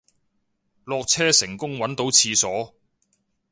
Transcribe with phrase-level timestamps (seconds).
[0.83, 2.73] 落車成功搵到廁所